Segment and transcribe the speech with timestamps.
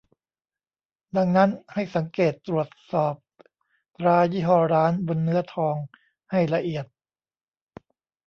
[1.17, 3.15] ดังนั้นให้สังเกตตรวจสอบ
[3.97, 5.75] ตรายี่ห้อร้านบนเนื้อทอง
[6.31, 6.85] ให้ละเอียด